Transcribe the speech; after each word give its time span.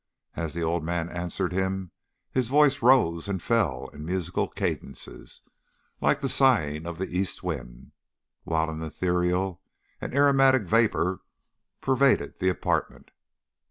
As 0.35 0.55
the 0.55 0.63
old 0.63 0.83
man 0.83 1.09
answered 1.09 1.53
him 1.53 1.91
his 2.31 2.47
voice 2.47 2.81
rose 2.81 3.27
and 3.27 3.39
fell 3.39 3.87
in 3.89 4.03
musical 4.03 4.47
cadences, 4.47 5.43
like 6.01 6.21
the 6.21 6.27
sighing 6.27 6.87
of 6.87 6.97
the 6.97 7.15
east 7.15 7.43
wind, 7.43 7.91
while 8.43 8.71
an 8.71 8.81
ethereal 8.81 9.61
and 10.01 10.11
aromatic 10.15 10.63
vapour 10.63 11.19
pervaded 11.81 12.39
the 12.39 12.49
apartment. 12.49 13.11